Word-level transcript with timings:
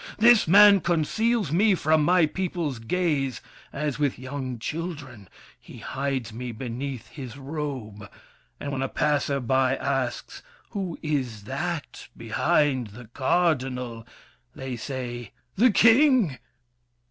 This 0.17 0.47
man 0.47 0.79
conceals 0.79 1.51
me 1.51 1.75
from 1.75 2.03
my 2.03 2.25
people's 2.25 2.79
gaze. 2.79 3.39
As 3.71 3.99
with 3.99 4.17
young 4.17 4.57
children, 4.57 5.29
he 5.59 5.77
hides 5.77 6.33
me 6.33 6.51
beneath 6.51 7.09
His 7.09 7.37
robe; 7.37 8.09
and 8.59 8.71
when 8.71 8.81
a 8.81 8.87
passer 8.89 9.39
by 9.39 9.75
asks, 9.75 10.41
"Who 10.71 10.97
Is 11.03 11.43
that 11.43 12.07
behind 12.17 12.87
the 12.87 13.09
Cardinal?" 13.13 14.07
they 14.55 14.75
say, 14.75 15.33
"The 15.55 15.69
King!" 15.69 16.39